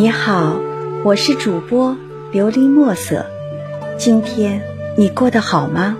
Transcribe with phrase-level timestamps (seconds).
[0.00, 0.60] 你好，
[1.02, 1.96] 我是主播
[2.32, 3.26] 琉璃墨色。
[3.96, 4.62] 今天
[4.96, 5.96] 你过得好吗？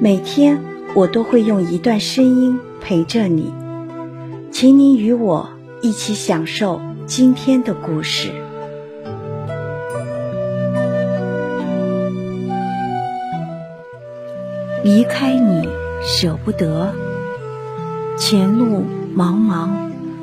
[0.00, 0.58] 每天
[0.94, 3.52] 我都会用一段声音陪着你，
[4.50, 5.50] 请你与我
[5.82, 8.30] 一起享受今天的故事。
[14.82, 15.68] 离开你，
[16.02, 16.94] 舍不得。
[18.16, 19.68] 前路茫茫，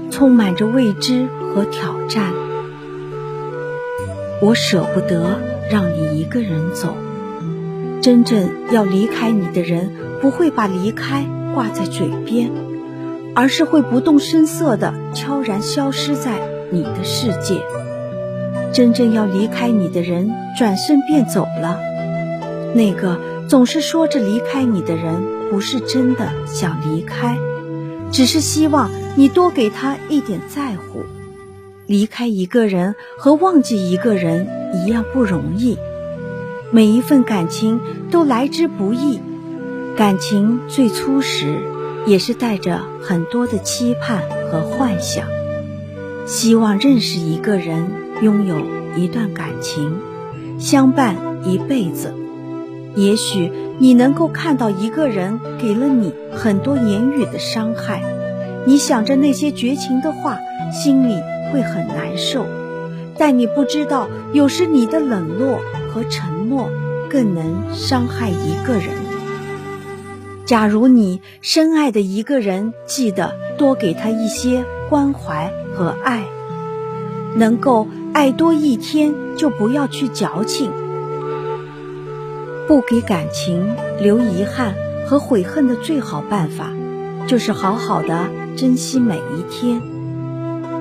[0.10, 2.34] 充满着未知和挑战。
[4.42, 6.96] 我舍不得让你一个人走。
[8.02, 9.92] 真正要离开你的人，
[10.22, 12.52] 不会把离开挂在嘴边，
[13.34, 16.40] 而是会不动声色地悄然消失在
[16.72, 17.62] 你的世界。
[18.72, 21.80] 真正要离开你的人，转身便走了。
[22.76, 27.38] 那个总是说着离开你的人，不是真的想离开，
[28.12, 31.04] 只是希望你多给他一点在乎。
[31.88, 35.78] 离开一个人和忘记一个人一样不容易，
[36.70, 37.80] 每一份感情
[38.12, 39.20] 都来之不易。
[39.96, 41.56] 感情最初时，
[42.06, 44.22] 也是带着很多的期盼
[44.52, 45.28] 和幻想，
[46.28, 47.90] 希望认识一个人，
[48.22, 48.58] 拥有
[48.98, 49.98] 一段感情，
[50.60, 52.14] 相伴一辈子。
[52.96, 58.04] 也许你能够看到一个人给了你很多言语的伤害，
[58.66, 60.38] 你想着那些绝情的话，
[60.72, 61.16] 心里。
[61.50, 62.46] 会很难受，
[63.18, 66.70] 但你不知道，有时你的冷落和沉默
[67.10, 68.90] 更能伤害一个人。
[70.46, 76.26] 假如你深爱的一个人，记得多给他一些关怀和爱，
[77.38, 80.70] 能够爱多一天，就不要去矫情。
[82.68, 84.76] 不给感情留遗憾
[85.08, 86.74] 和悔恨的最好办法，
[87.26, 88.26] 就是好好的
[88.58, 89.82] 珍惜每一天。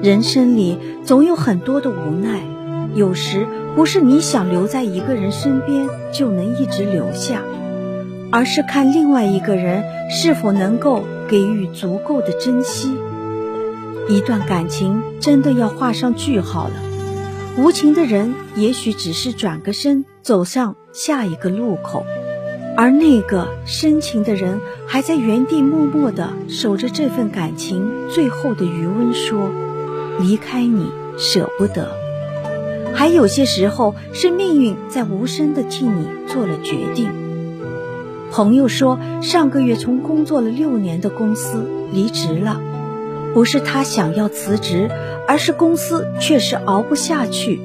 [0.02, 2.40] 人生里总有很多的无奈，
[2.94, 7.42] 有时不是你想留在一个人身边就能一直留下，
[8.30, 12.94] 而是看另外一个人是否能够给予足够的珍惜。
[14.08, 16.74] 一段感情真的要画上句号了，
[17.58, 22.04] 无情的人也许只是转个身走向下一个路口，
[22.76, 29.50] 而那个深情的人还在原地默默地守着这份感情最后的余温，说。
[30.18, 31.90] 离开你舍不得，
[32.94, 37.08] 还有些时候是命运在无声的替你做了决定。
[38.30, 42.60] 朋友说，上个月从工作了六年的公司离职了，
[43.32, 44.90] 不是他想要辞职，
[45.28, 47.60] 而是公司确实熬不下去，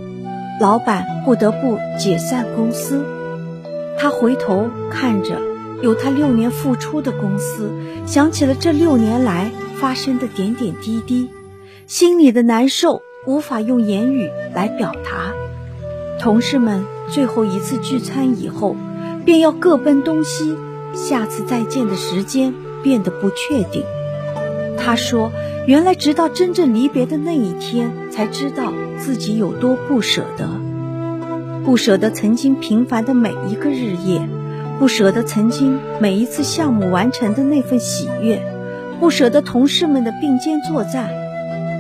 [0.60, 3.04] 老板不得不解散公司。
[3.98, 5.42] 他回头看着
[5.82, 7.72] 有他六年付出的公司，
[8.06, 11.30] 想起了这六年来发生的点点滴滴。
[11.92, 15.34] 心里的难受无法用言语来表达。
[16.22, 18.78] 同事们最后一次聚餐以后，
[19.26, 20.56] 便要各奔东西，
[20.94, 23.84] 下次再见的时间变得不确定。
[24.78, 25.34] 他说
[25.68, 30.48] ：“原来直到真正离别的那一天，才知道自己有多不舍得，
[31.66, 34.26] 不舍得曾经平凡的每一个日夜，
[34.80, 38.42] 不舍得曾经每一次项目完成的那份喜悦，
[39.02, 41.10] 不舍得同事们的并肩作战。”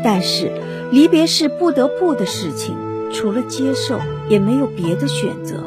[0.04, 0.52] 但是，
[0.92, 2.76] 离别是不得不的事情，
[3.14, 5.64] 除了接受，也没有别的选择。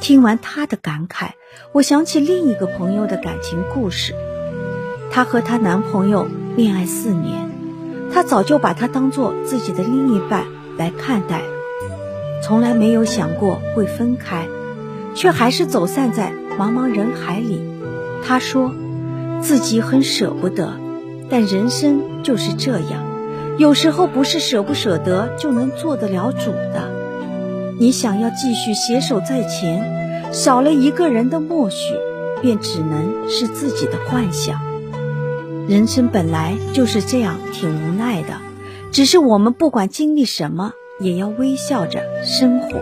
[0.00, 1.30] 听完她的感慨，
[1.72, 4.14] 我想起另一个朋友的感情故事。
[5.10, 7.48] 她和她男朋友恋爱四年，
[8.12, 10.44] 她早就把他当做自己的另一半
[10.76, 11.42] 来看待，
[12.42, 14.46] 从来没有想过会分开，
[15.14, 17.62] 却还是走散在茫茫人海里。
[18.22, 18.72] 她说，
[19.40, 20.74] 自己很舍不得。
[21.28, 23.06] 但人生就是这样，
[23.56, 26.90] 有时候不是舍不舍得就能做得了主的。
[27.78, 31.94] 你想要继续携手在前，少了一个人的默许，
[32.42, 34.60] 便只能是自己的幻想。
[35.68, 38.34] 人生本来就是这样，挺无奈的。
[38.90, 42.80] 只是我们不管经历什么，也要微笑着生活。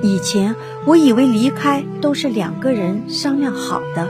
[0.00, 0.56] 以前
[0.86, 4.08] 我以为离开都是两个人商量好的，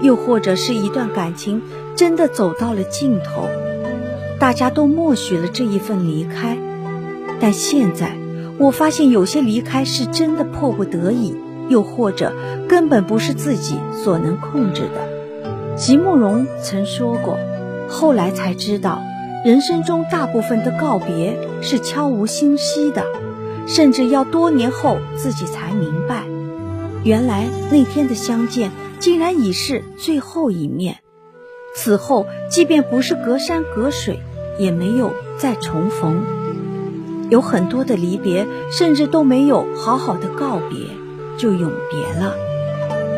[0.00, 1.62] 又或者是一段感情。
[1.96, 3.48] 真的走到了尽头，
[4.38, 6.58] 大家都默许了这一份离开。
[7.40, 8.18] 但现在，
[8.58, 11.34] 我发现有些离开是真的迫不得已，
[11.70, 12.34] 又或者
[12.68, 15.76] 根本不是自己所能控制的。
[15.78, 17.38] 席慕容曾说过，
[17.88, 19.02] 后来才知道，
[19.42, 23.06] 人生中大部分的告别是悄无声息的，
[23.66, 26.24] 甚至要多年后自己才明白，
[27.04, 30.98] 原来那天的相见竟然已是最后一面。
[31.74, 34.20] 此后，即便不是隔山隔水，
[34.58, 36.24] 也没有再重逢。
[37.28, 40.78] 有很多的离别，甚至都没有好好的告别，
[41.36, 42.34] 就永别了。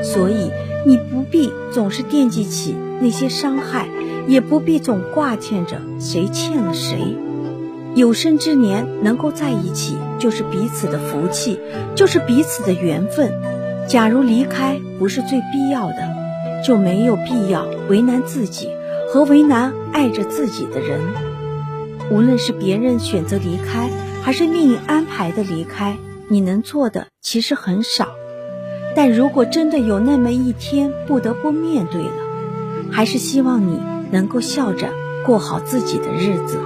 [0.03, 0.51] 所以，
[0.87, 3.89] 你不必总是惦记起那些伤害，
[4.27, 7.17] 也不必总挂牵着谁欠了谁。
[7.95, 11.59] 有生之年能够在一起，就是彼此的福气，
[11.95, 13.33] 就是彼此的缘分。
[13.89, 18.69] 假如离开不是最必要的，就没有必要为难自己
[19.11, 21.01] 和为难爱着自己的人。
[22.11, 23.89] 无论是别人选择离开，
[24.23, 25.97] 还是命运安排的离开，
[26.29, 28.09] 你能做的其实很少。
[28.95, 32.13] 但如果真的有那么一天不得不面对了，
[32.91, 33.81] 还是希望你
[34.11, 34.89] 能够笑着
[35.25, 36.59] 过好自己的日子。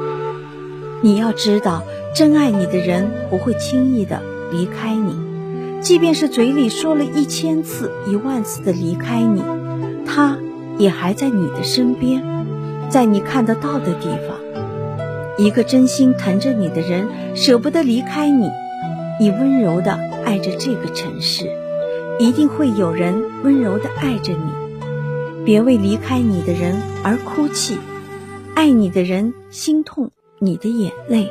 [1.02, 1.84] 你要知道，
[2.16, 4.20] 真爱你的人不会轻易的
[4.50, 5.16] 离开你，
[5.82, 9.42] 即便是嘴里说了一千次、一万次的离开你，
[10.06, 10.38] 他
[10.78, 12.22] 也还在你的身边，
[12.88, 14.38] 在你看得到的地方。
[15.36, 18.48] 一个真心疼着你的人，舍不得离开你，
[19.18, 21.50] 你温柔的爱着这个城市，
[22.18, 25.44] 一定会有人温柔的爱着你。
[25.44, 27.76] 别为离开你的人而哭泣，
[28.54, 30.10] 爱你的人心痛。
[30.38, 31.30] 你的眼泪。